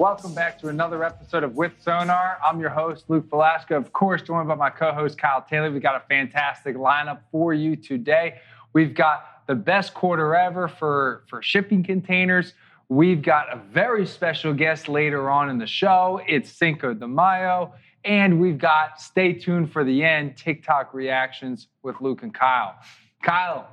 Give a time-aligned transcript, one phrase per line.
[0.00, 2.38] Welcome back to another episode of With Sonar.
[2.42, 3.76] I'm your host, Luke Velasco.
[3.76, 5.70] Of course, joined by my co host, Kyle Taylor.
[5.70, 8.40] We've got a fantastic lineup for you today.
[8.72, 12.54] We've got the best quarter ever for, for shipping containers.
[12.88, 16.22] We've got a very special guest later on in the show.
[16.26, 17.74] It's Cinco de Mayo.
[18.02, 22.74] And we've got, stay tuned for the end, TikTok reactions with Luke and Kyle.
[23.22, 23.68] Kyle,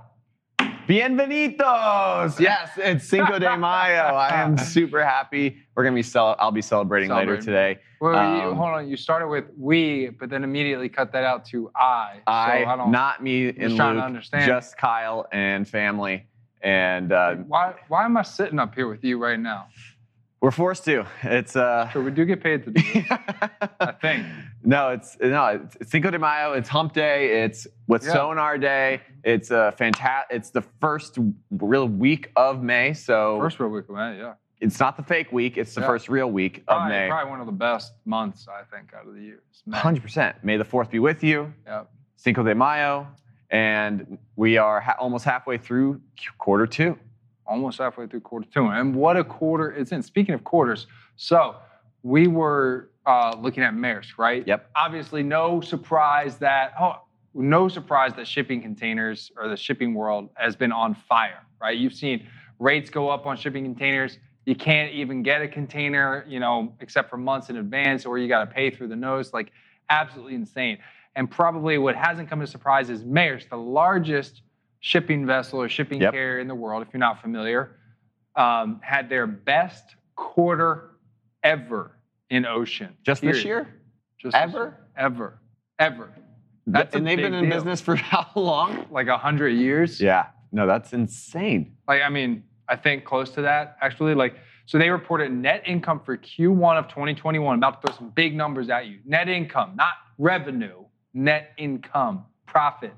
[0.88, 2.40] Bienvenidos!
[2.40, 4.16] Yes, it's Cinco de Mayo.
[4.16, 5.58] I am super happy.
[5.76, 7.80] We're gonna be cel- I'll be celebrating, later today.
[8.00, 8.88] well, you, Um, hold on.
[8.88, 12.22] You started with we, but then immediately cut that out to I.
[12.26, 12.92] I, so I don't.
[12.92, 14.46] not me and Luke, understand.
[14.46, 16.26] just Kyle and family,
[16.62, 17.74] and uh, why?
[17.90, 19.68] Why am I sitting up here with you right now?
[20.42, 21.06] We're forced to.
[21.24, 23.06] It's uh, So we do get paid to do this.
[23.80, 24.26] I think.
[24.64, 25.48] no, it's no,
[25.80, 26.54] it's, Cinco de Mayo.
[26.54, 27.44] It's Hump Day.
[27.44, 28.14] It's with Yeah.
[28.14, 29.02] Sonar Day.
[29.24, 30.36] It's a fantastic.
[30.38, 31.18] It's the first
[31.52, 32.94] real week of May.
[32.94, 34.34] So First real week of May, yeah.
[34.62, 35.58] it's not the fake week.
[35.58, 35.88] It's the Yeah.
[35.88, 37.08] first real week of May.
[37.10, 39.42] probably one of the best months I think out of the year.
[39.74, 40.44] Hundred percent.
[40.44, 41.52] May the fourth be with you.
[41.66, 41.84] Yeah.
[42.16, 43.08] Cinco de Mayo,
[43.50, 46.02] and we are ha- almost halfway through
[46.38, 46.98] quarter two.
[47.48, 50.02] Almost halfway through quarter two, and what a quarter it's in.
[50.04, 51.56] Speaking of quarters, so
[52.04, 54.46] we were uh, looking at Maersk, right?
[54.46, 54.70] Yep.
[54.76, 57.02] Obviously, no surprise that oh,
[57.34, 61.78] no surprise that shipping containers or the shipping world has been on fire, right?
[61.78, 62.28] You've seen
[62.60, 64.18] rates go up on shipping containers.
[64.46, 68.28] You can't even get a container, you know, except for months in advance, or you
[68.28, 69.34] got to pay through the nose.
[69.34, 69.52] Like,
[69.90, 70.78] absolutely insane.
[71.16, 74.42] And probably what hasn't come as a surprise is Maersk, the largest
[74.80, 76.14] shipping vessel or shipping Yep.
[76.14, 77.78] carrier in the world, if you're not familiar,
[78.36, 80.92] um, had their best quarter
[81.44, 81.98] ever
[82.30, 82.96] in ocean.
[83.04, 83.68] Just this year,
[84.18, 84.76] Just Ever?
[84.96, 85.40] Ever.
[85.80, 86.12] Ever.
[86.66, 87.54] That's and they've been in deal.
[87.54, 88.86] business for how long?
[88.92, 90.02] Like a hundred years.
[90.02, 91.78] Yeah, no, that's insane.
[91.88, 94.16] Like, I mean, I think close to that, actually.
[94.16, 94.36] Like,
[94.66, 97.58] so they reported net income for Q1 of 2021.
[97.58, 99.00] About to throw some big numbers at you.
[99.06, 100.84] Net income, not revenue,
[101.14, 102.94] net income, profit.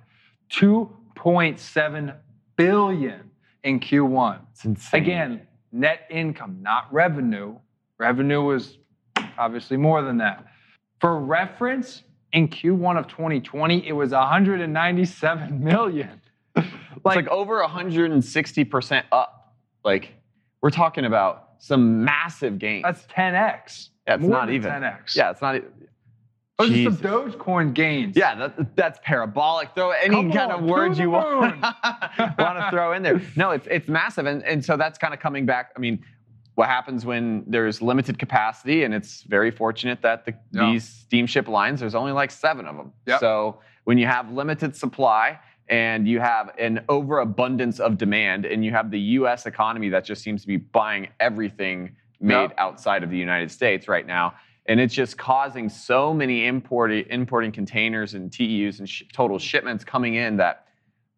[1.19, 2.15] 2.7
[2.55, 3.29] billion
[3.63, 4.39] in Q1.
[4.51, 5.01] It's insane.
[5.01, 7.55] Again, net income, not revenue.
[7.97, 8.77] Revenue was
[9.37, 10.45] obviously more than that.
[11.01, 12.03] For reference,
[12.33, 16.21] in Q1 of 2020, it was 197 million.
[16.55, 16.67] it's
[17.03, 19.55] like over 160 percent up.
[19.83, 20.13] Like
[20.61, 22.83] we're talking about some massive gains.
[22.83, 23.89] That's 10x.
[24.07, 24.71] yeah, it's more not even.
[24.71, 25.15] 10x.
[25.15, 25.61] Yeah, it's not.
[26.59, 28.17] Oh, e- Those are some Dogecoin gains.
[28.17, 29.73] Yeah, that, that's parabolic.
[29.75, 33.21] Throw any Come kind on, of words you want, want to throw in there.
[33.35, 35.71] No, it's it's massive, and and so that's kind of coming back.
[35.75, 36.03] I mean,
[36.55, 40.71] what happens when there's limited capacity, and it's very fortunate that the, Yeah.
[40.71, 42.91] these steamship lines, there's only like seven of them.
[43.07, 43.19] Yep.
[43.21, 45.39] So when you have limited supply
[45.69, 49.45] and you have an overabundance of demand, and you have the U.S.
[49.45, 52.55] economy that just seems to be buying everything made Yep.
[52.57, 54.33] outside of the United States right now.
[54.69, 59.83] And it's just causing so many importing, importing containers and TEUs and sh- total shipments
[59.83, 60.67] coming in that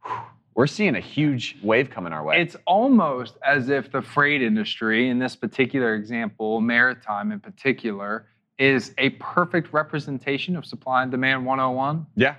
[0.05, 0.15] whew,
[0.55, 2.41] we're seeing a huge wave coming our way.
[2.41, 8.93] It's almost as if the freight industry, in this particular example, maritime in particular, is
[8.97, 12.07] a perfect representation of supply and demand 101.
[12.15, 12.35] yeah.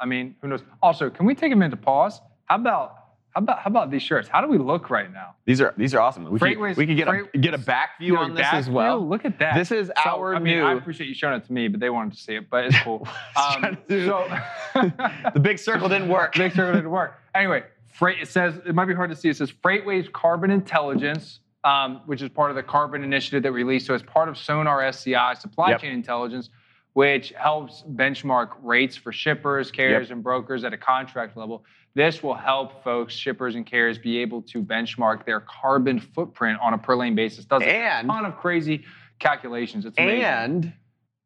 [0.00, 0.62] I mean, who knows?
[0.82, 2.20] Also, can we take a minute to pause?
[2.46, 3.03] How about
[3.34, 4.28] how about how about these shirts?
[4.28, 5.34] How do we look right now?
[5.44, 6.30] These are these are awesome.
[6.30, 9.00] We could, we could get a get a back view on this back as well.
[9.00, 9.08] view?
[9.08, 9.56] Look at that.
[9.56, 11.80] This is So, our I mean, new I appreciate you showing it to me, but
[11.80, 12.48] they wanted to see it.
[12.48, 13.06] But it's cool.
[13.36, 14.28] Um, Trying to do- so
[15.34, 16.38] the big circle didn't work.
[16.38, 17.18] Make sure it didn't work.
[17.34, 18.18] Anyway, freight.
[18.22, 19.28] It says it might be hard to see.
[19.28, 23.64] It says FreightWaves Carbon Intelligence, um, which is part of the Carbon Initiative that we
[23.64, 23.86] released.
[23.86, 25.80] So it's part of Sonar SCI Supply Yep.
[25.80, 26.50] Chain Intelligence,
[26.92, 31.64] which helps benchmark rates for shippers, carriers, and brokers at a contract level.
[31.94, 36.74] This will help folks, shippers, and carriers be able to benchmark their carbon footprint on
[36.74, 37.44] a per lane basis.
[37.44, 38.84] Does a ton of crazy
[39.20, 39.86] calculations.
[39.86, 40.24] It's amazing.
[40.24, 40.72] And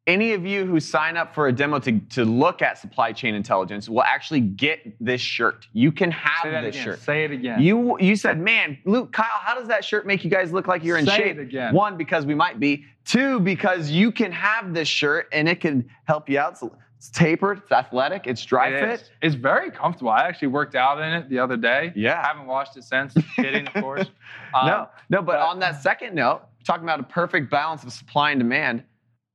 [0.05, 3.35] any of you who sign up for a demo to, to look at supply chain
[3.35, 5.67] intelligence will actually get this shirt.
[5.73, 6.83] You can have this again.
[6.83, 6.99] shirt.
[7.01, 7.61] Say it again.
[7.61, 10.83] You you said, man, Luke, Kyle, how does that shirt make you guys look like
[10.83, 11.37] you're in Say shape?
[11.37, 11.73] it again.
[11.73, 12.85] One, because we might be.
[13.05, 16.57] Two, because you can have this shirt and it can help you out.
[16.57, 18.89] So it's tapered, it's athletic, it's dry It fit.
[19.01, 19.09] is.
[19.21, 20.11] It's very comfortable.
[20.11, 21.93] I actually worked out in it the other day.
[21.95, 22.19] Yeah.
[22.21, 23.15] I haven't washed it since.
[23.37, 24.05] Kidding, of course.
[24.51, 27.93] Um, no, no, but but- on that second note, talking about a perfect balance of
[27.93, 28.83] supply and demand,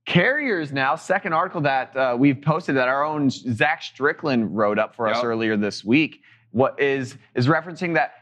[0.06, 4.96] carriers now, second article that uh, we've posted that our own Zach Strickland wrote up
[4.96, 6.20] for us earlier this week,
[6.50, 8.12] what is is referencing that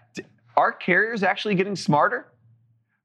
[0.55, 2.31] are carriers actually getting smarter?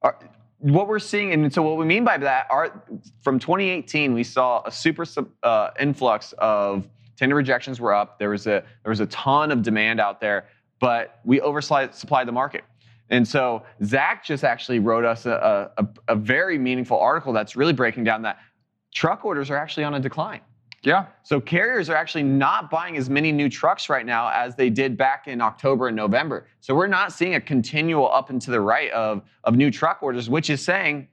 [0.01, 0.19] Are,
[0.59, 2.83] what we're seeing, and so what we mean by that are
[3.21, 5.05] from 2018, we saw a super
[5.43, 8.17] uh, influx of tender rejections were up.
[8.19, 10.47] There was a there was a ton of demand out there,
[10.79, 12.63] but we oversupplied the market.
[13.09, 17.71] And so Zach just actually wrote us a, a, a very meaningful article that's really
[17.71, 18.39] breaking down that
[18.93, 20.41] truck orders are actually on a decline.
[20.87, 21.07] Yeah.
[21.23, 24.95] So carriers are actually not buying as many new trucks right now as they did
[24.95, 26.47] back in October and November.
[26.61, 30.01] So we're not seeing a continual up and to the right of, of new truck
[30.01, 31.09] orders, which is saying,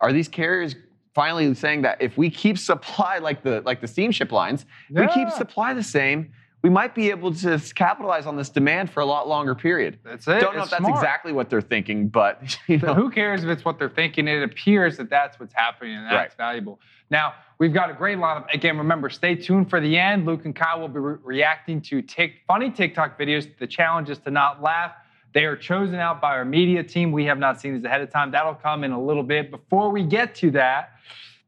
[0.00, 0.76] are these carriers
[1.16, 5.00] finally saying that if we keep supply like the like the steamship lines, yeah.
[5.00, 6.30] we keep supply the same,
[6.62, 9.98] we might be able to capitalize on this demand for a lot longer period.
[10.02, 10.40] That's it.
[10.40, 10.96] Don't know it's if that's smart.
[10.96, 12.94] exactly what they're thinking, but you know.
[12.94, 14.26] who cares if it's what they're thinking?
[14.26, 16.36] It appears that that's what's happening, and that's right.
[16.36, 16.80] valuable.
[17.10, 18.52] Now we've got a great lineup.
[18.52, 20.26] Again, remember, stay tuned for the end.
[20.26, 23.48] Luke and Kyle will be re- reacting to tic- funny TikTok videos.
[23.58, 24.92] The challenge is to not laugh.
[25.34, 27.12] They are chosen out by our media team.
[27.12, 28.32] We have not seen these ahead of time.
[28.32, 29.50] That'll come in a little bit.
[29.50, 30.94] Before we get to that,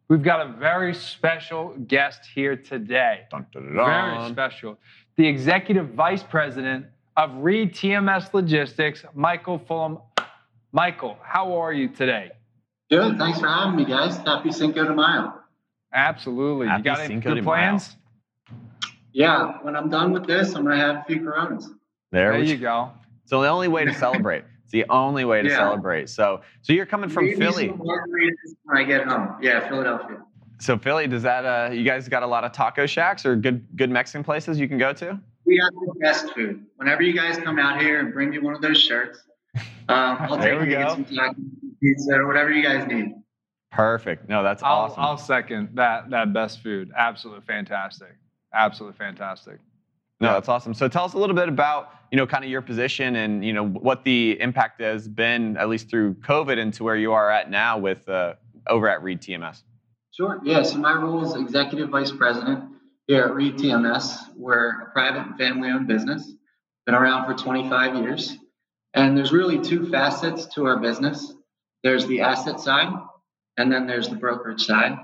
[0.09, 3.23] we've got a very special guest here today.
[3.31, 4.79] Dun, dun, dun, very special
[5.21, 6.87] the Executive Vice President
[7.19, 10.01] of Reed TMS Logistics, Michael Fullam.
[10.73, 12.31] Michael, how are you today?
[12.91, 13.19] Good.
[13.19, 14.17] Thanks for having me, guys.
[14.17, 15.35] Happy Cinco de Mayo.
[15.93, 16.69] Absolutely.
[16.69, 17.97] Happy you got any Cinco good plans?
[19.13, 19.59] Yeah.
[19.61, 21.69] When I'm done with this, I'm going to have a few Coronas.
[22.13, 22.91] There, there you go.
[23.27, 24.45] So the only way to celebrate.
[24.63, 25.57] It's the only way to yeah.
[25.57, 26.09] celebrate.
[26.09, 27.69] So, so you're coming from Maybe Philly.
[27.69, 30.23] When I get home, yeah, Philadelphia.
[30.61, 33.67] So Philly, does that uh, you guys got a lot of taco shacks or good
[33.77, 35.19] good Mexican places you can go to?
[35.47, 36.65] We have the best food.
[36.77, 39.21] Whenever you guys come out here and bring me one of those shirts,
[39.55, 39.65] um,
[40.21, 41.35] I'll take you some taco,
[41.83, 43.15] pizza, or whatever you guys need.
[43.73, 44.29] Perfect.
[44.29, 45.03] No, that's I'll, awesome.
[45.03, 46.93] I'll second that that best food.
[46.97, 48.17] Absolutely fantastic.
[48.53, 49.59] Absolutely fantastic.
[50.21, 50.75] No, that's awesome.
[50.75, 53.55] So tell us a little bit about, you know, kind of your position and, you
[53.55, 57.51] know, what the impact has been, at least through COVID, into where you are at
[57.51, 58.35] now with uh,
[58.67, 59.63] over at Reed TMS.
[60.21, 60.39] Sure.
[60.45, 60.63] Yeah.
[60.65, 62.65] So my role is executive vice president
[63.07, 64.19] here at Reed TMS.
[64.37, 66.31] We're a private and family-owned business.
[66.85, 68.37] Been around for 25 years,
[68.93, 71.33] and there's really two facets to our business.
[71.83, 72.93] There's the asset side,
[73.57, 74.99] and then there's the brokerage side.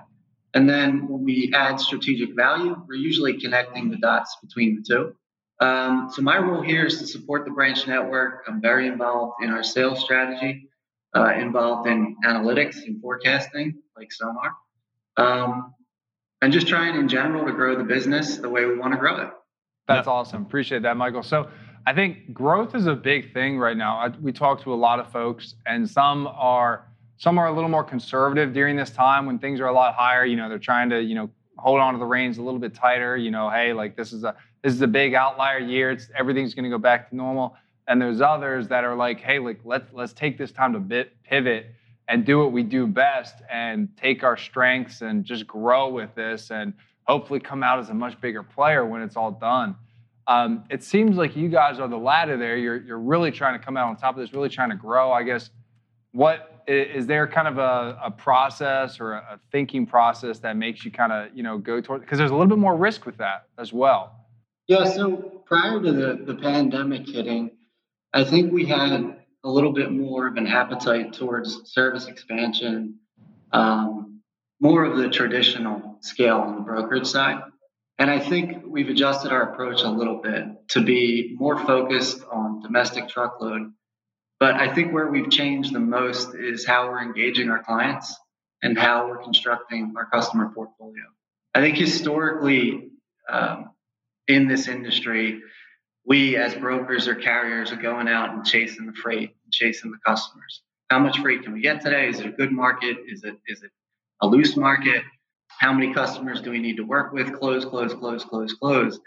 [0.53, 5.67] And then when we add strategic value, we're usually connecting the dots between the two.
[5.67, 8.45] Um, so my role here is to support the branch network.
[8.47, 10.69] I'm very involved in our sales strategy,
[11.17, 14.53] uh, involved in analytics and forecasting, like Sonar
[15.17, 15.75] um,
[16.43, 19.21] and just trying in general to grow the business the way we want to grow
[19.21, 19.31] it.
[19.89, 20.43] That's awesome.
[20.43, 21.23] Appreciate that, Michael.
[21.23, 21.49] So
[21.87, 23.97] I think growth is a big thing right now.
[23.97, 27.71] I, we talk to a lot of folks, and some are some are a little
[27.71, 30.25] more conservative during this time when things are a lot higher.
[30.25, 32.75] You know, they're trying to you know hold on to the reins a little bit
[32.75, 33.17] tighter.
[33.17, 35.93] You know, hey, like this is a this is a big outlier year.
[35.93, 37.57] It's everything's going to go back to normal.
[37.89, 41.13] And there's others that are like, hey, like let's let's take this time to bit,
[41.23, 41.67] pivot
[42.09, 46.51] and do what we do best and take our strengths and just grow with this
[46.51, 46.73] and
[47.05, 49.77] hopefully come out as a much bigger player when it's all done.
[50.29, 52.57] Um, it seems like you guys are the ladder there.
[52.57, 55.13] You're, you're really trying to come out on top of this, really trying to grow.
[55.13, 55.51] I guess,
[56.13, 60.91] what is there kind of a, a process or a, thinking process that makes you
[60.91, 63.47] kind of, you know, go toward, because there's a little bit more risk with that
[63.57, 64.27] as well.
[64.67, 64.85] Yeah.
[64.85, 67.53] So prior to the, the pandemic hitting,
[68.13, 72.99] I think we had a little bit more of an appetite towards service expansion,
[73.53, 74.21] um,
[74.61, 77.41] more of the traditional scale on the brokerage side.
[77.97, 82.61] And I think we've adjusted our approach a little bit to be more focused on
[82.61, 83.73] domestic truckload.
[84.41, 88.15] But I think where we've changed the most is how we're engaging our clients
[88.63, 91.05] and how we're constructing our customer portfolio.
[91.55, 92.91] I think historically
[93.31, 93.71] um,
[94.27, 95.41] in this industry,
[96.05, 100.63] we as brokers or carriers are going out and chasing the freight, chasing the customers.
[100.91, 102.09] How much freight can we get today?
[102.09, 102.99] Is it a good market?
[103.09, 103.71] Is it is it
[104.23, 105.03] a loose market?
[105.59, 107.33] How many customers do we need to work with?
[107.33, 109.01] Close, close, close, close, close.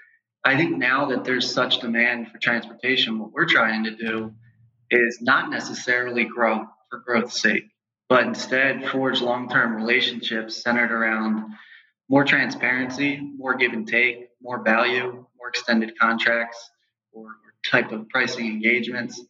[0.43, 4.33] I think now that there's such demand for transportation, what we're trying to do
[4.89, 7.65] is not necessarily grow for growth's sake,
[8.07, 11.53] but instead forge long-term relationships centered around
[12.09, 16.69] more transparency, more give and take, more value, more extended contracts,
[17.11, 19.21] or, or type of pricing engagements,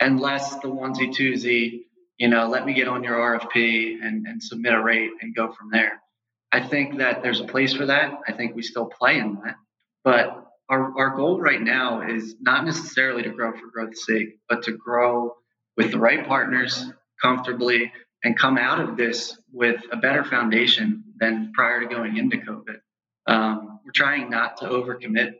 [0.00, 1.82] and less the onesie twosie.
[2.18, 5.52] You know, let me get on your RFP and, and submit a rate and go
[5.52, 6.02] from there.
[6.50, 8.18] I think that there's a place for that.
[8.26, 9.56] I think we still play in that,
[10.02, 14.64] but our, our goal right now is not necessarily to grow for growth's sake, but
[14.64, 15.34] to grow
[15.76, 16.84] with the right partners
[17.22, 17.92] comfortably
[18.24, 22.80] and come out of this with a better foundation than prior to going into COVID.
[23.26, 25.34] Um, we're trying not to overcommit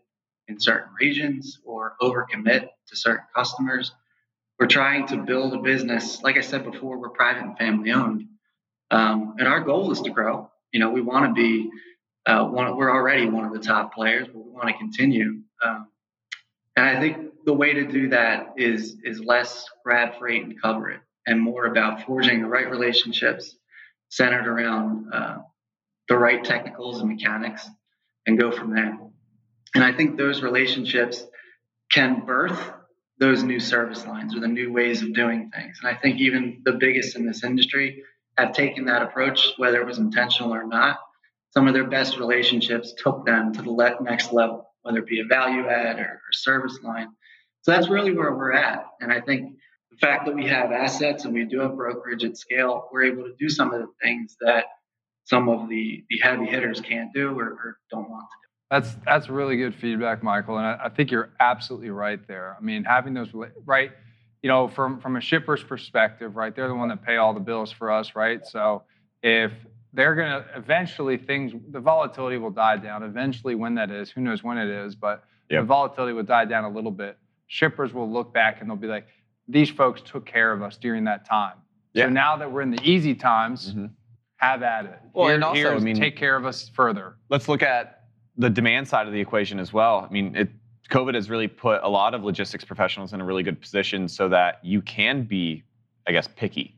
[0.47, 3.93] in certain regions or overcommit to certain customers.
[4.59, 6.23] We're trying to build a business.
[6.23, 8.25] Like I said before, we're private and family owned.
[8.91, 10.51] Um, and our goal is to grow.
[10.73, 11.71] You know, we want to be
[12.27, 15.41] uh, one, we're already one of the top players, but we want to continue.
[15.65, 15.89] Um,
[16.77, 20.91] and I think the way to do that is is less grab freight and cover
[20.91, 23.57] it, and more about forging the right relationships
[24.11, 25.39] centered around uh,
[26.09, 27.67] the right technicals and mechanics,
[28.27, 28.99] and go from there.
[29.75, 31.25] And I think those relationships
[31.91, 32.61] can birth
[33.19, 35.79] those new service lines or the new ways of doing things.
[35.83, 38.03] And I think even the biggest in this industry
[38.37, 40.99] have taken that approach, whether it was intentional or not.
[41.51, 45.25] Some of their best relationships took them to the next level, whether it be a
[45.25, 47.09] value add or, or service line.
[47.63, 48.87] So that's really where we're at.
[49.01, 49.57] And I think
[49.91, 53.25] the fact that we have assets and we do have brokerage at scale, we're able
[53.25, 54.67] to do some of the things that
[55.25, 58.48] some of the, the heavy hitters can't do or, or don't want to do.
[58.71, 62.55] That's that's really good feedback, Michael, and I, I, think you're absolutely right there.
[62.59, 63.31] I mean, having those
[63.65, 63.93] right,
[64.43, 67.41] you know, from from a shipper's perspective, right, they're the one that pay all the
[67.41, 68.47] bills for us, right?
[68.47, 68.83] So
[69.23, 69.53] if
[69.95, 73.03] they're going to eventually things, the volatility will die down.
[73.03, 75.63] Eventually, when that is, who knows when it is, but yep.
[75.63, 77.17] the volatility will die down a little bit.
[77.47, 79.07] Shippers will look back and they'll be like,
[79.49, 81.55] these folks took care of us during that time.
[81.97, 83.87] So now that we're in the easy times, mm-hmm.
[84.37, 84.99] have at it.
[85.15, 87.17] Well, Here, and also, I mean, take care of us further.
[87.29, 87.98] Let's look at
[88.39, 90.07] the demand side of the equation as well.
[90.09, 90.49] I mean, it,
[90.91, 94.29] COVID has really put a lot of logistics professionals in a really good position so
[94.31, 95.65] that you can be,
[96.07, 96.77] I guess, picky.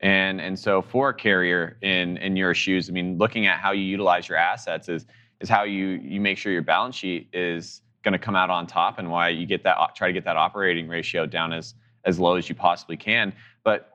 [0.00, 3.72] And and so for a carrier in in your shoes, I mean, looking at how
[3.72, 5.04] you utilize your assets is
[5.40, 8.66] is how you you make sure your balance sheet is going to come out on
[8.66, 11.74] top, and why you get that try to get that operating ratio down as
[12.06, 13.34] as low as you possibly can.
[13.62, 13.90] But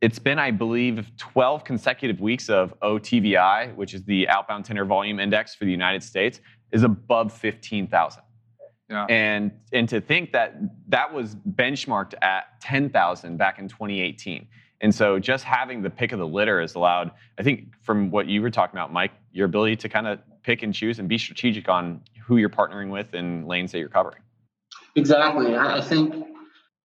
[0.00, 5.20] it's been, I believe, 12 consecutive weeks of OTVI, which is the outbound tender volume
[5.20, 6.40] index for the United States,
[6.72, 8.22] is above 15,000.
[8.88, 9.06] Yeah.
[9.08, 10.56] And and to think that
[10.88, 14.48] that was benchmarked at 10,000 back in 2018.
[14.80, 18.26] And so just having the pick of the litter has allowed, I think, from what
[18.26, 21.18] you were talking about, Mike, your ability to kind of pick and choose and be
[21.18, 24.22] strategic on who you're partnering with and lanes that you're covering.
[24.96, 25.54] Exactly.
[25.54, 26.26] I think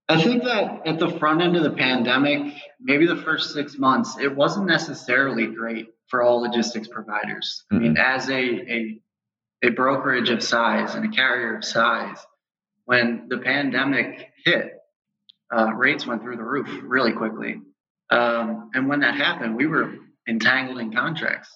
[0.08, 4.18] I think that at the front end of the pandemic, maybe the first six months,
[4.20, 7.63] it wasn't necessarily great for all logistics providers.
[7.74, 7.75] Mm-hmm.
[7.75, 9.01] I mean, as a, a
[9.66, 12.18] a brokerage of size and a carrier of size,
[12.86, 14.74] when the pandemic hit,
[15.56, 17.62] uh, rates went through the roof really quickly.
[18.12, 19.96] Um, and when that happened, we were
[20.28, 21.50] entangled in contracts.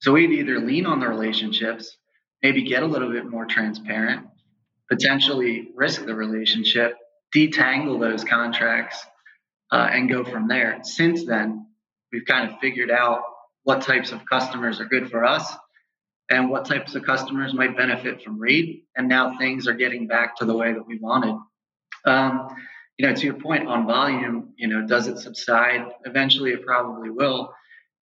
[0.00, 1.96] So we'd either lean on the relationships,
[2.42, 4.26] maybe get a little bit more transparent,
[4.90, 6.96] potentially risk the relationship,
[7.34, 9.04] detangle those contracts,
[9.70, 10.80] uh, and go from there.
[10.82, 11.66] Since then,
[12.12, 13.22] we've kind of figured out
[13.62, 15.52] what types of customers are good for us
[16.30, 18.82] and what types of customers might benefit from Reed.
[18.96, 21.36] And now things are getting back to the way that we wanted.
[22.04, 22.48] Um,
[22.98, 25.86] you know, to your point on volume, you know, does it subside?
[26.04, 27.52] Eventually, it probably will.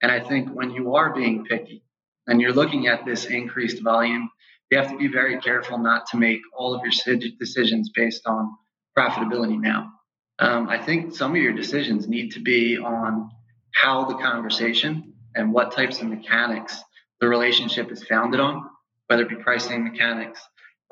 [0.03, 1.83] And I think when you are being picky
[2.27, 4.31] and you're looking at this increased volume,
[4.71, 8.55] you have to be very careful not to make all of your decisions based on
[8.97, 9.93] profitability now.
[10.39, 13.31] Um, I think some of your decisions need to be on
[13.73, 16.83] how the conversation and what types of mechanics
[17.25, 18.69] the relationship is founded on,
[19.07, 20.39] whether it be pricing mechanics,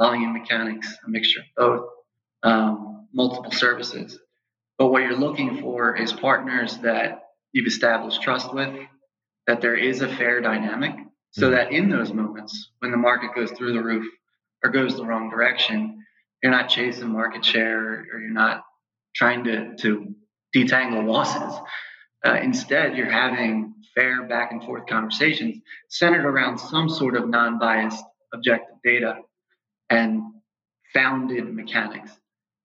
[0.00, 1.88] volume mechanics, a mixture of both,
[2.42, 4.18] um, multiple services.
[4.78, 8.74] But what you're looking for is partners that you've established trust with,
[9.46, 10.94] that there is a fair dynamic,
[11.32, 11.54] so mm-hmm.
[11.54, 14.06] that in those moments when the market goes through the roof
[14.64, 16.02] or goes the wrong direction,
[16.42, 18.64] you're not chasing market share or you're not
[19.14, 20.14] trying to, to
[20.56, 21.60] detangle losses.
[22.24, 27.58] Uh, instead, you're having fair back and forth conversations centered around some sort of non
[27.58, 29.16] biased objective data
[29.90, 30.22] and
[30.94, 32.10] founded mechanics.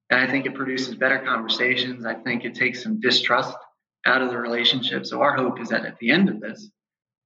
[0.10, 2.06] And I think it produces better conversations.
[2.06, 3.56] I think it takes some distrust
[4.06, 5.06] out of the relationship.
[5.06, 6.70] So our hope is that at the end of this,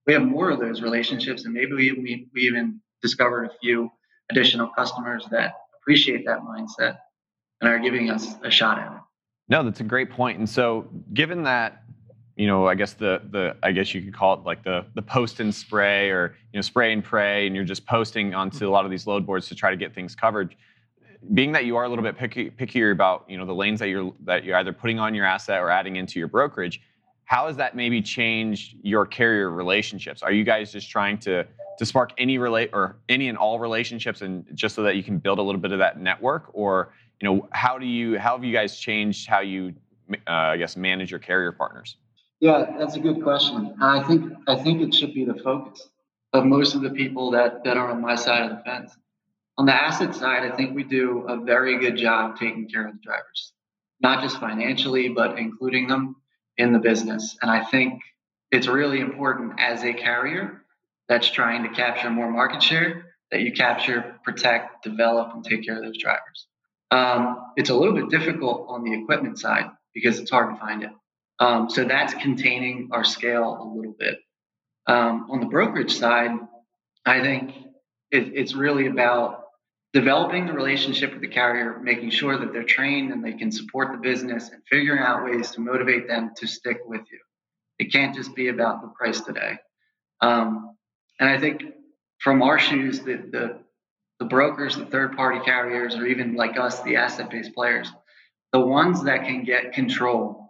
[0.08, 3.92] we have more of those relationships, and maybe we, we, we even discovered a few
[4.32, 6.98] additional customers that appreciate that mindset
[7.60, 9.00] and are giving us a shot at it.
[9.48, 10.40] No, that's a great point.
[10.40, 11.81] And so, given that
[12.42, 15.02] you know, I guess the the I guess you could call it like the the
[15.04, 18.72] post and spray or you know spray and pray, and you're just posting onto a
[18.72, 20.56] lot of these load boards to try to get things covered.
[21.36, 23.90] Being that you are a little bit picky, pickier about you know the lanes that
[23.90, 26.82] you're that you're either putting on your asset or adding into your brokerage,
[27.26, 30.24] how has that maybe changed your carrier relationships?
[30.24, 31.46] Are you guys just trying to
[31.78, 35.20] to spark any relate or any and all relationships, and just so that you can
[35.20, 38.44] build a little bit of that network, or you know how do you how have
[38.44, 39.76] you guys changed how you
[40.26, 41.98] uh, I guess manage your carrier partners?
[42.42, 43.76] Yeah, that's a good question.
[43.80, 45.88] I think I think it should be the focus
[46.34, 48.98] of most of the people that, that are on my side of the fence.
[49.60, 52.94] On the asset side, I think we do a very good job taking care of
[52.94, 53.54] the drivers,
[54.02, 56.16] not just financially, but including them
[56.58, 57.38] in the business.
[57.44, 58.02] And I think
[58.52, 60.64] it's really important as a carrier
[61.08, 65.78] that's trying to capture more market share that you capture, protect, develop, and take care
[65.78, 66.48] of those drivers.
[66.90, 70.84] Um, it's a little bit difficult on the equipment side because it's hard to find
[70.84, 70.90] it.
[71.42, 74.20] Um, so that's containing our scale a little bit.
[74.86, 76.32] Um, on the brokerage side,
[77.06, 77.56] I think
[78.12, 79.46] it, it's really about
[79.92, 83.92] developing the relationship with the carrier, making sure that they're trained and they can support
[83.92, 87.20] the business, and figuring out ways to motivate them to stick with you.
[87.80, 89.58] It can't just be about the price today.
[90.22, 90.78] Um,
[91.20, 91.64] and I think
[92.20, 93.58] from our shoes, the, the,
[94.20, 97.92] the brokers, the third party carriers, or even like us, the asset based players,
[98.54, 100.41] the ones that can get control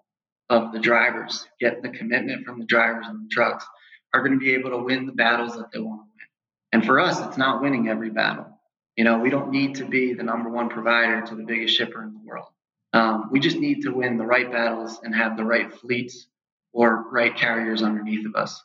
[0.51, 3.65] of the drivers, get the commitment from the drivers and the trucks,
[4.13, 6.27] are going to be able to win the battles that they want to win.
[6.73, 8.59] And for us, it's not winning every battle.
[8.97, 12.03] You know, we don't need to be the number one provider to the biggest shipper
[12.03, 12.47] in the world.
[12.91, 16.27] Um, we just need to win the right battles and have the right fleets
[16.73, 18.61] or right carriers underneath of us.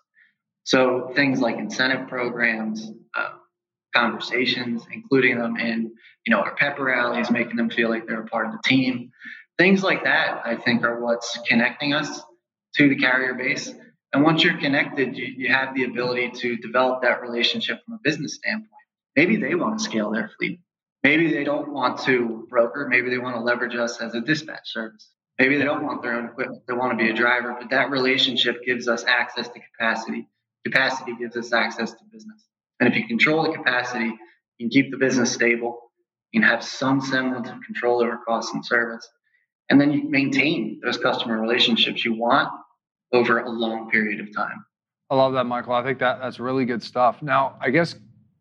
[0.64, 3.34] So things like incentive programs, uh,
[3.94, 5.92] conversations, including them in,
[6.26, 9.12] you know, our pepper rallies, making them feel like they're a part of the team.
[9.58, 12.22] Things like that, I think, are what's connecting us
[12.76, 13.72] to the carrier base.
[14.12, 17.98] And once you're connected, you, you have the ability to develop that relationship from a
[18.04, 18.70] business standpoint.
[19.16, 20.60] Maybe they want to scale their fleet.
[21.02, 22.88] Maybe they don't want to broker.
[22.90, 25.08] Maybe they want to leverage us as a dispatch service.
[25.38, 26.62] Maybe they don't want their own equipment.
[26.66, 30.28] They want to be a driver, but that relationship gives us access to capacity
[30.66, 32.42] Capacity gives us access to business.
[32.80, 34.16] And if you control the capacity, you
[34.58, 35.78] can keep the business stable,
[36.32, 39.08] you can have some semblance of control over costs and service,
[39.70, 42.48] and then you maintain those customer relationships you want
[43.12, 44.64] over a long period of time.
[45.10, 45.74] I love that, Michael.
[45.74, 47.22] I think that that's really good stuff.
[47.22, 47.94] Now, I guess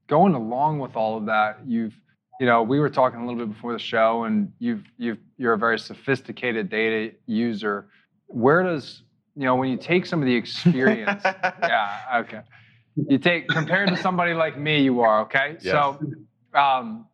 [0.07, 1.93] going along with all of that, you've
[2.39, 5.53] you know, we were talking a little bit before the show, and you've you've you're
[5.53, 7.87] a very sophisticated data user.
[8.27, 9.03] Where does
[9.35, 12.41] you know, when you take some of the experience, yeah, okay.
[12.95, 15.57] You take compared to somebody like me, you are okay.
[15.61, 15.73] Yes.
[15.73, 15.99] So,
[16.57, 17.05] um,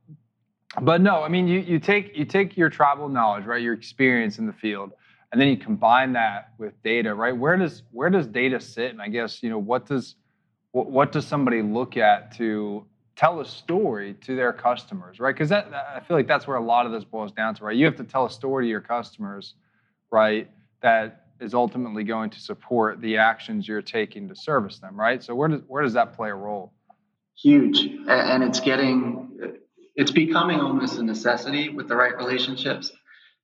[0.80, 4.40] but no, I mean, you you take you take your tribal knowledge, right, your experience
[4.40, 4.92] in the field,
[5.32, 7.36] and then you combine that with data, right?
[7.36, 8.92] Where does where does data sit?
[8.92, 10.16] And I guess you know what does
[10.72, 12.86] what, what does somebody look at to
[13.18, 15.36] tell a story to their customers, right?
[15.36, 17.66] Because that, that I feel like that's where a lot of this boils down to,
[17.66, 17.76] right?
[17.76, 19.56] You have to tell a story to your customers,
[20.10, 20.50] right?
[20.82, 25.22] That is ultimately going to support the actions you're taking to service them, right?
[25.22, 26.72] So where does where does that play a role?
[27.36, 29.58] Huge, and it's getting
[29.96, 32.92] it's becoming almost a necessity with the right relationships.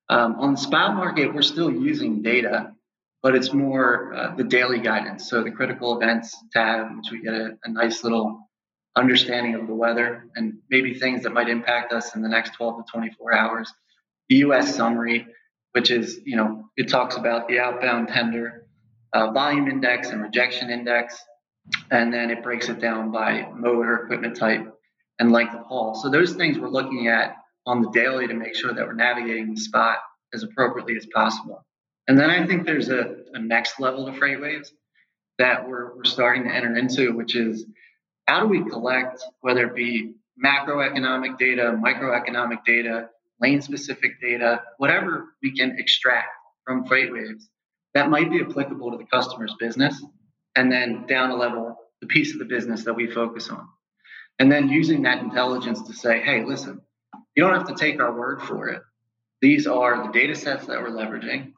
[0.10, 2.74] Um, on the spot market, we're still using data,
[3.22, 5.30] but it's more uh, the daily guidance.
[5.30, 8.48] So the critical events tab, which we get a, a nice little
[8.96, 12.86] understanding of the weather and maybe things that might impact us in the next 12
[12.86, 13.72] to 24 hours.
[14.30, 14.76] The U.S.
[14.76, 15.28] summary,
[15.74, 18.68] which is, you know, it talks about the outbound tender
[19.14, 21.18] uh, volume index and rejection index,
[21.92, 24.77] and then it breaks it down by mode or equipment type
[25.20, 25.96] and length of haul.
[25.96, 29.54] So those things we're looking at on the daily to make sure that we're navigating
[29.54, 29.98] the spot
[30.34, 31.66] as appropriately as possible.
[32.08, 34.70] And then I think there's a, a next level of FreightWaves
[35.40, 37.66] that we're, we're starting to enter into, which is
[38.28, 43.10] how do we collect, whether it be macroeconomic data, microeconomic data,
[43.42, 46.30] lane specific data, whatever we can extract
[46.66, 47.44] from FreightWaves
[47.98, 50.04] that might be applicable to the customer's business.
[50.56, 53.68] And then down a level, the piece of the business that we focus on.
[54.40, 56.82] And then using that intelligence to say, hey, listen,
[57.36, 58.82] you don't have to take our word for it.
[59.42, 61.54] These are the data sets that we're leveraging.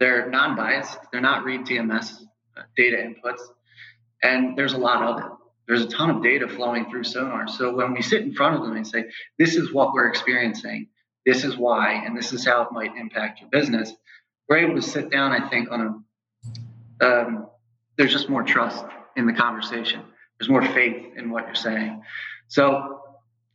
[0.00, 2.12] They're non biased, they're not Reed TMS
[2.56, 3.40] uh, data inputs.
[4.22, 5.32] And there's a lot of it.
[5.66, 7.48] There's a ton of data flowing through Sonar.
[7.48, 9.06] So when we sit in front of them and say,
[9.38, 10.88] this is what we're experiencing,
[11.24, 13.92] this is why, and this is how it might impact your business.
[14.48, 16.04] We're able to sit down, I think, on
[17.00, 17.46] a, um,
[17.96, 18.84] there's just more trust
[19.16, 20.02] in the conversation.
[20.38, 22.02] There's more faith in what you're saying.
[22.48, 23.00] So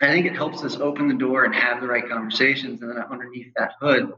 [0.02, 2.82] I think it helps us open the door and have the right conversations.
[2.82, 4.14] And then underneath that hood,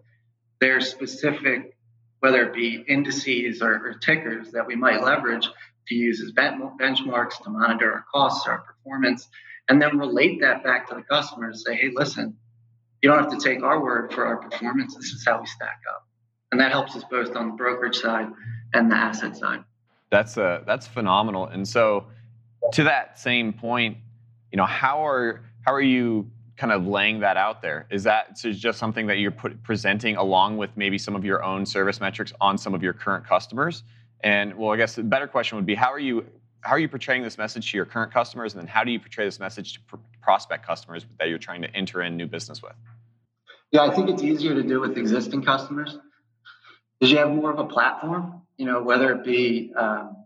[0.59, 1.75] there's specific,
[2.19, 5.47] whether it be indices or, or tickers that we might leverage
[5.87, 9.27] to use as benchmarks to monitor our costs, our performance,
[9.67, 12.37] and then relate that back to the customer and say, hey, listen,
[13.01, 14.95] you don't have to take our word for our performance.
[14.95, 16.07] This is how we stack up.
[16.51, 18.27] And that helps us both on the brokerage side
[18.73, 19.63] and the asset side.
[20.11, 21.47] That's uh, that's phenomenal.
[21.47, 22.07] And so
[22.73, 23.97] to that same point,
[24.51, 27.87] you know, how are how are you kind of laying that out there?
[27.89, 31.43] Is that so just something that you're put, presenting along with maybe some of your
[31.43, 33.83] own service metrics on some of your current customers?
[34.23, 36.25] And well, I guess the better question would be how are you
[36.61, 38.99] how are you portraying this message to your current customers, and then how do you
[38.99, 42.61] portray this message to pr- prospect customers that you're trying to enter in new business
[42.61, 42.73] with?
[43.71, 45.97] Yeah, I think it's easier to do with existing customers
[46.99, 48.43] because you have more of a platform.
[48.57, 50.20] You know, whether it be um,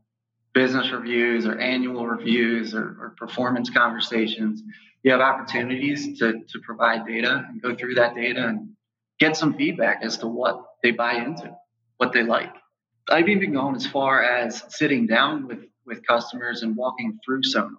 [0.55, 4.63] business reviews or annual reviews or, or performance conversations,
[5.03, 8.69] you have opportunities to, to provide data and go through that data and
[9.19, 11.55] get some feedback as to what they buy into,
[11.97, 12.51] what they like.
[13.09, 17.77] I've even gone as far as sitting down with, with customers and walking through Sonar,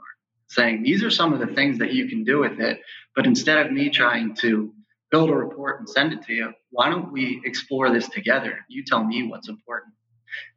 [0.48, 2.80] saying, these are some of the things that you can do with it.
[3.16, 4.72] But instead of me trying to
[5.10, 8.58] build a report and send it to you, why don't we explore this together?
[8.68, 9.94] You tell me what's important.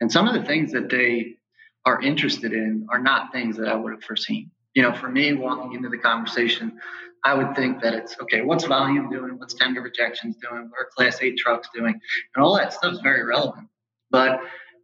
[0.01, 1.38] And some of the things that they
[1.85, 4.51] are interested in are not things that I would have foreseen.
[4.73, 6.79] You know, for me, walking into the conversation,
[7.23, 9.37] I would think that it's okay, what's volume doing?
[9.39, 10.69] What's tender rejections doing?
[10.69, 11.99] What are class eight trucks doing?
[12.35, 13.67] And all that stuff is very relevant.
[14.11, 14.41] But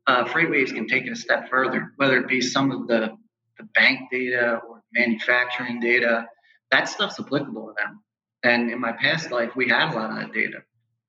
[0.08, 3.16] uh, FreightWaves can take it a step further, whether it be some of the,
[3.58, 6.28] the bank data or manufacturing data.
[6.72, 8.02] That stuff's applicable to them.
[8.44, 10.60] And in my past life, we had a lot of that data,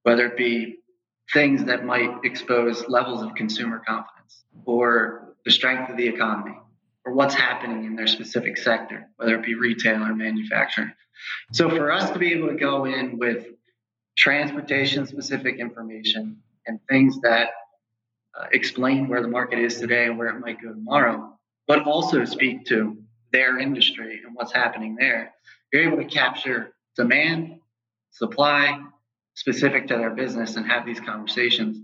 [0.03, 0.77] whether it be
[1.33, 6.59] things that might expose levels of consumer confidence or the strength of the economy
[7.07, 10.93] or what's happening in their specific sector, whether it be retail or manufacturing.
[11.53, 13.47] So for us to be able to go in with
[14.19, 17.51] transportation specific information and things that
[18.39, 22.25] uh, explain where the market is today and where it might go tomorrow, but also
[22.25, 22.99] speak to
[23.33, 25.33] their industry and what's happening there,
[25.73, 27.61] you're able to capture demand,
[28.11, 28.81] supply,
[29.35, 31.79] specific to their business and have these conversations.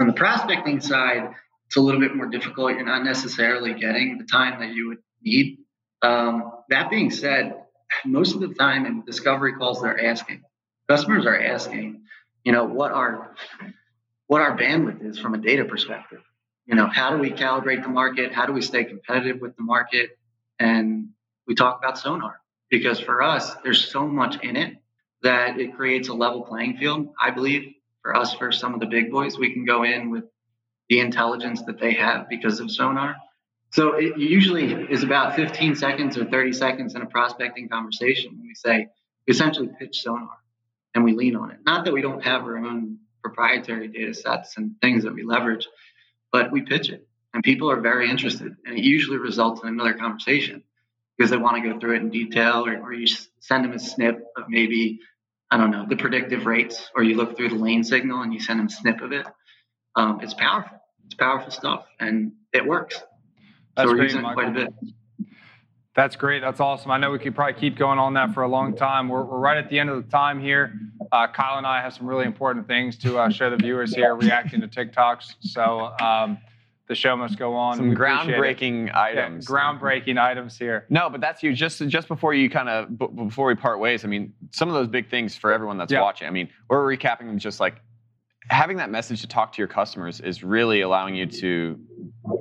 [0.00, 1.34] On the prospecting side,
[1.74, 2.70] it's a little bit more difficult.
[2.70, 5.58] You're not necessarily getting the time that you would need.
[6.02, 7.64] Um, that being said,
[8.04, 10.42] most of the time in discovery calls, they're asking.
[10.88, 12.02] Customers are asking,
[12.44, 13.34] you know, what our
[14.28, 16.20] what our bandwidth is from a data perspective.
[16.64, 18.32] You know, how do we calibrate the market?
[18.32, 20.16] How do we stay competitive with the market?
[20.60, 21.08] And
[21.48, 24.76] we talk about sonar because for us, there's so much in it
[25.24, 27.08] that it creates a level playing field.
[27.20, 30.22] I believe for us, for some of the big boys, we can go in with
[30.88, 33.16] the intelligence that they have because of sonar.
[33.70, 38.38] So it usually is about 15 seconds or 30 seconds in a prospecting conversation.
[38.42, 38.88] We say,
[39.26, 40.38] we essentially pitch sonar
[40.94, 41.58] and we lean on it.
[41.64, 45.66] Not that we don't have our own proprietary data sets and things that we leverage,
[46.30, 48.54] but we pitch it and people are very interested.
[48.64, 50.62] And it usually results in another conversation
[51.16, 53.06] because they want to go through it in detail or, or you
[53.40, 55.00] send them a snip of maybe,
[55.50, 58.40] I don't know, the predictive rates, or you look through the lane signal and you
[58.40, 59.26] send them a snip of it
[59.96, 60.78] um, it's powerful.
[61.06, 63.02] It's powerful stuff, and it works.
[63.76, 64.42] That's so we're great, using Michael.
[64.42, 64.74] it quite a bit.
[65.94, 66.40] That's great.
[66.40, 66.90] That's awesome.
[66.90, 69.08] I know we could probably keep going on that for a long time.
[69.08, 70.72] We're, we're right at the end of the time here.
[71.12, 74.16] Uh, Kyle and I have some really important things to uh, show the viewers here
[74.16, 75.34] reacting to TikToks.
[75.42, 76.38] So um,
[76.88, 77.76] the show must go on.
[77.76, 78.40] Some We appreciate it.
[78.40, 79.46] groundbreaking Yeah, items.
[79.46, 80.84] groundbreaking items here.
[80.90, 81.52] No, but that's you.
[81.52, 84.74] Just just before you kind of b- before we part ways, I mean, some of
[84.74, 86.00] those big things for everyone that's Yeah.
[86.02, 86.26] watching.
[86.26, 87.76] I mean, we're recapping them just like
[88.50, 91.78] having that message to talk to your customers is really allowing you to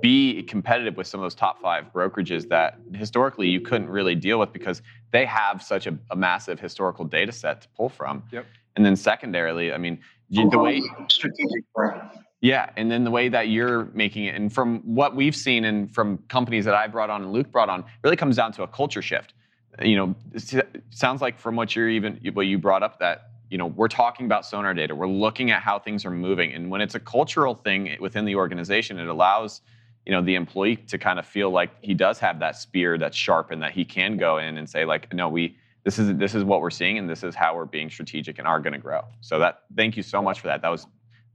[0.01, 4.39] be competitive with some of those top five brokerages that historically you couldn't really deal
[4.39, 8.23] with because they have such a, a massive historical data set to pull from.
[8.31, 8.45] Yep.
[8.75, 12.01] And then secondarily, I mean, you- the way strategic play.
[12.41, 15.93] yeah, and then the way that you're making it, and from what we've seen, and
[15.93, 18.67] from companies that I brought on and Luke brought on, really comes down to a
[18.67, 19.33] culture shift.
[19.81, 23.59] You know, it sounds like from what you're even what you brought up that you
[23.59, 26.81] know we're talking about sonar data, we're looking at how things are moving, and when
[26.81, 29.61] it's a cultural thing within the organization, it allows
[30.07, 33.15] you know the employee to kind of feel like he does have that spear that's
[33.15, 36.33] sharp and that he can go in and say like, no, we this is this
[36.33, 38.79] is what we're seeing and this is how we're being strategic and are going to
[38.79, 39.01] grow.
[39.21, 40.63] So that thank you so much for that.
[40.63, 40.87] That was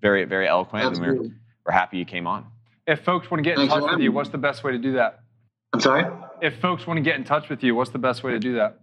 [0.03, 1.31] very very eloquent and we're,
[1.65, 2.47] we're happy you came on.
[2.89, 4.79] If folks want to get in Thanks touch with you, what's the best way to
[4.79, 5.21] do that?
[5.73, 6.05] I'm sorry.
[6.43, 8.55] If folks want to get in touch with you, what's the best way to do
[8.55, 8.81] that?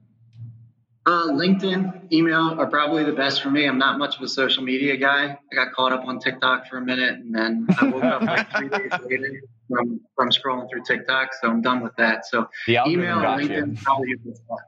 [1.07, 3.65] Uh, LinkedIn, email are probably the best for me.
[3.65, 5.37] I'm not much of a social media guy.
[5.51, 8.49] I got caught up on TikTok for a minute, and then I woke up like
[8.57, 11.29] three days later from from scrolling through TikTok.
[11.39, 12.25] So I'm done with that.
[12.25, 13.55] So The email got and you.
[13.55, 14.59] LinkedIn probably is the spot.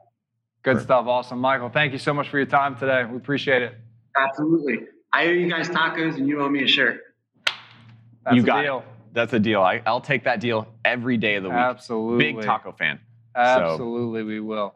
[0.62, 1.06] Good stuff.
[1.08, 1.40] Awesome.
[1.40, 3.04] Michael, thank you so much for your time today.
[3.04, 3.74] We appreciate it.
[4.16, 4.86] Absolutely.
[5.12, 7.00] I owe you guys tacos, and you owe me a shirt.
[8.24, 8.62] That's You a got it.
[8.62, 8.84] deal.
[9.12, 9.62] That's a deal.
[9.62, 11.58] I, I'll take that deal every day of the week.
[11.58, 12.32] Absolutely.
[12.32, 13.00] Big taco fan.
[13.34, 14.74] Absolutely, we will.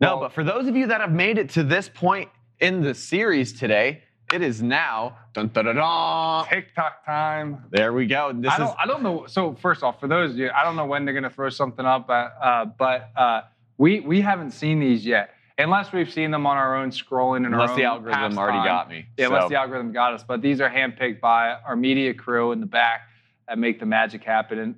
[0.00, 2.28] No, Well, but for those of you that have made it to this point
[2.60, 4.02] in the series today,
[4.32, 6.46] it is now dun, dun, dun, dun.
[6.48, 7.64] TikTok time.
[7.70, 8.32] There we go.
[8.34, 9.26] This I is don't, I don't know.
[9.26, 11.50] So first off, for those of you, I don't know when they're going to throw
[11.50, 13.42] something up, uh, uh, but uh,
[13.78, 17.52] we we haven't seen these yet, unless we've seen them on our own scrolling in
[17.52, 18.66] unless our the own algorithm already pastime.
[18.66, 19.06] got me.
[19.18, 20.24] Yeah, unless the algorithm got us.
[20.26, 23.02] But these are handpicked by our media crew in the back
[23.46, 24.58] that make the magic happen.
[24.58, 24.74] And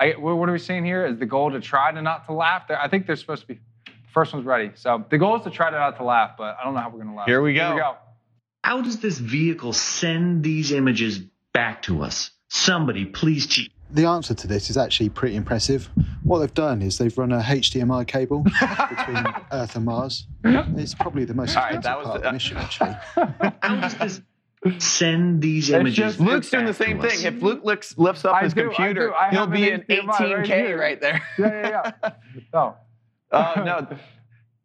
[0.00, 1.04] I, what are we saying here?
[1.06, 2.64] Is the goal to try to not to laugh?
[2.70, 3.60] I think they're supposed to be.
[4.12, 4.72] First one's ready.
[4.74, 6.88] So the goal is to try to not to laugh, but I don't know how
[6.88, 7.26] we're going to laugh.
[7.26, 7.66] Here we go.
[7.66, 7.92] Here we go.
[7.92, 7.96] go.
[8.64, 11.20] How does this vehicle send these images
[11.52, 12.30] back to us?
[12.48, 13.70] Somebody please cheat.
[13.90, 15.88] the answer to this is actually pretty impressive.
[16.22, 18.40] What they've done is they've run a HDMI cable
[18.88, 20.26] between Earth and Mars.
[20.44, 22.96] It's probably the most All right, expensive that was part of the- the mission, actually.
[23.62, 24.20] How does this
[24.78, 25.96] send these images?
[26.16, 27.22] just- Luke's doing the same thing.
[27.22, 29.14] If Luke looks, lifts up I his do, I computer, do.
[29.14, 30.78] I he'll be an in 18K here.
[30.80, 31.22] right there.
[31.38, 32.10] Yeah, yeah, yeah.
[32.52, 32.76] Oh,
[33.32, 33.86] Oh no,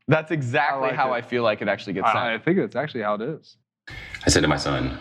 [0.07, 1.17] that's exactly like how it.
[1.17, 3.57] I feel like it actually gets I, I think that's actually how it is.
[4.25, 4.99] I said to my son,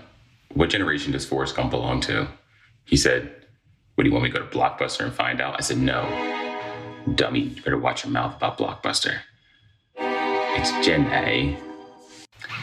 [0.55, 2.29] What generation does Forrest Gump belong to?
[2.85, 3.33] He said,
[3.94, 5.57] What do you want me to go to Blockbuster and find out?
[5.59, 6.03] I said, No.
[7.16, 9.18] Dummy, you better watch your mouth about Blockbuster.
[9.96, 11.59] It's Gen A.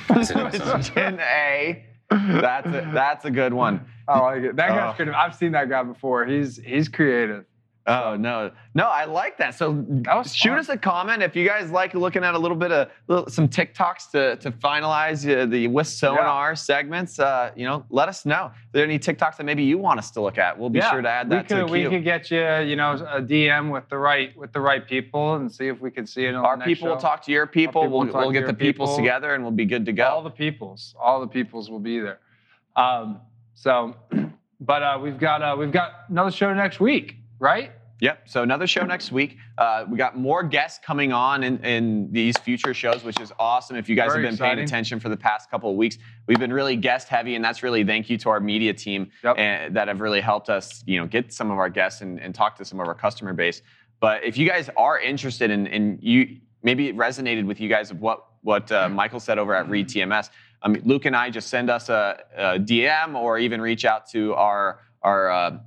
[0.10, 1.86] I said to my son, Gen A.
[2.10, 3.86] That's a, that's a good one.
[4.08, 4.56] I like it.
[4.56, 4.96] That guy's Oh.
[4.96, 5.14] creative.
[5.14, 6.26] I've seen that guy before.
[6.26, 7.46] He's he's creative.
[7.92, 9.56] Oh no, no, I like that.
[9.56, 9.84] So
[10.32, 10.60] shoot fun.
[10.60, 13.48] us a comment if you guys like looking at a little bit of little, some
[13.48, 17.20] TikToks to to finalize uh, the with sonar segments.
[17.20, 18.52] Uh, you know, let us know.
[18.68, 20.58] If there are any TikToks that maybe you want us to look at?
[20.60, 21.90] We'll be Yeah, sure to add we that could, to the We queue.
[21.90, 25.52] could get you, you know, a DM with the right with the right people and
[25.52, 27.48] see if we can see it on Our the next people will talk to your
[27.48, 27.82] people.
[27.84, 28.98] people We'll, we'll get the peoples people.
[29.04, 30.06] together and we'll be good to go.
[30.06, 32.20] All the peoples, all the peoples will be there.
[32.76, 33.22] Um,
[33.56, 33.96] so,
[34.62, 37.72] but uh, we've got uh, we've got another show next week, right?
[38.02, 38.30] Yep.
[38.30, 39.38] So another show next week.
[39.58, 43.76] Uh, we got more guests coming on in, in these future shows, which is awesome.
[43.76, 46.40] If you guys Very have been paying attention for the past couple of weeks, we've
[46.40, 49.34] been really guest heavy, and that's really thank you to our media team Yep.
[49.38, 52.34] uh, that have really helped us, you know, get some of our guests and, and
[52.34, 53.62] talk to some of our customer base.
[54.00, 57.92] But if you guys are interested in, in you, maybe it resonated with you guys
[57.92, 60.30] of what what uh, Michael said over at Reed TMS.
[60.62, 64.10] I mean, Luke and I just send us a, a DM or even reach out
[64.12, 65.58] to our our uh,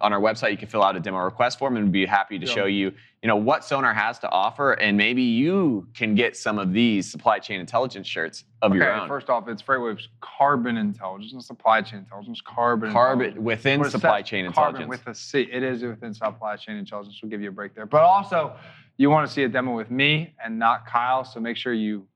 [0.00, 0.50] on our website.
[0.50, 2.52] You can fill out a demo request form, and we'd be happy to Yeah.
[2.52, 6.58] show you, you know, what Sonar has to offer, and maybe you can get some
[6.58, 9.08] of these supply chain intelligence shirts of your own.
[9.08, 12.40] first off, it's FreightWave's carbon intelligence, not supply chain intelligence.
[12.40, 12.92] Carbon.
[12.92, 15.06] Carbon within supply chain carbon intelligence.
[15.06, 15.42] with a C.
[15.50, 17.18] It is within supply chain intelligence.
[17.22, 17.86] We'll give you a break there.
[17.86, 18.56] But also,
[18.96, 22.06] you want to see a demo with me and not Kyle, so make sure you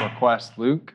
[0.00, 0.94] request Luke.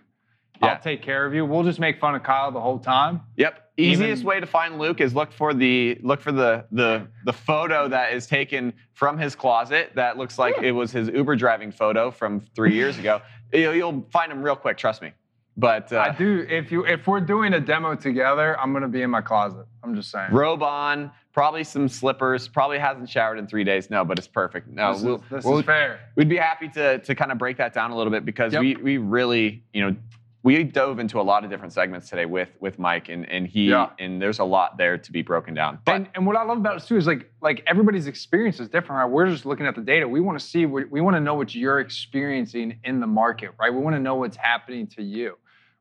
[0.62, 0.74] Yeah.
[0.74, 1.46] I'll take care of you.
[1.46, 3.22] We'll just make fun of Kyle the whole time.
[3.38, 3.69] Yep.
[3.80, 7.34] Easiest Even- way to find Luke is look for the look for the the the
[7.34, 11.72] photo that is taken from his closet that looks like it was his Uber driving
[11.72, 13.22] photo from three years ago.
[13.54, 15.12] You'll, you'll find him real quick, trust me.
[15.58, 16.46] But I uh, do.
[16.48, 19.66] If you if we're doing a demo together, I'm gonna be in my closet.
[19.84, 20.32] I'm just saying.
[20.32, 23.90] robe on, probably some slippers, probably hasn't showered in three days.
[23.90, 24.68] No, but it's perfect.
[24.70, 26.00] No, this we'll, is, this we'll- is fair.
[26.16, 28.62] we'd be happy to to kind of break that down a little bit because Yep.
[28.62, 29.96] we we really you know
[30.42, 33.70] we dove into a lot of different segments today with with Mike and and he
[33.70, 33.90] Yeah.
[34.00, 35.80] and there's a lot there to be broken down.
[35.86, 38.70] But and, and what I love about it too is like like everybody's experience is
[38.70, 39.00] different.
[39.00, 39.12] Right?
[39.12, 40.08] We're just looking at the data.
[40.08, 40.66] We want to see.
[40.66, 43.74] what- We want to know what you're experiencing in the market, right?
[43.74, 45.38] We want to know what's happening to you,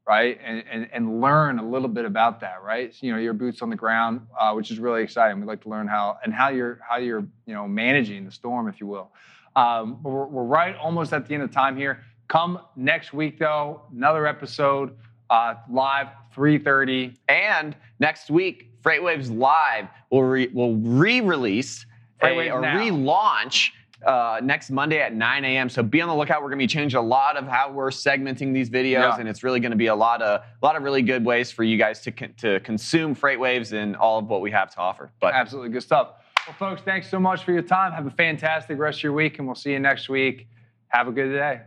[0.08, 0.38] right?
[0.44, 2.92] And and, and learn a little bit about that, right?
[2.92, 5.38] So, you know, your boots on the ground, uh, which is really exciting.
[5.38, 8.68] We'd like to learn how and how you're how you're you know managing the storm,
[8.68, 9.12] if you will.
[9.56, 12.02] Um, but we're, we're right almost at the end of time here.
[12.28, 14.96] Come next week though, another episode
[15.30, 17.16] uh, live 3:30.
[17.28, 21.84] And next week, FreightWaves Live will re, will re-release
[22.22, 22.76] a, or Now.
[22.78, 23.70] relaunch
[24.06, 25.68] uh, next Monday at 9 a.m.
[25.68, 26.40] So be on the lookout.
[26.42, 29.16] We're going to be changing a lot of how we're segmenting these videos, Yeah.
[29.18, 31.50] and it's really going to be a lot of a lot of really good ways
[31.50, 34.78] for you guys to con- to consume FreightWaves and all of what we have to
[34.78, 35.10] offer.
[35.20, 36.12] But Absolutely good stuff.
[36.46, 37.92] Well, folks, thanks so much for your time.
[37.92, 40.46] Have a fantastic rest of your week, and we'll see you next week.
[40.88, 41.62] Have a good day.